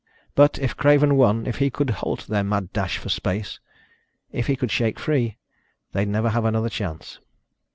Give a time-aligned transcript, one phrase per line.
[0.33, 3.59] But if Craven won if he could halt their mad dash for space,
[4.31, 5.37] if he could shake free
[5.91, 7.19] they'd never have another chance.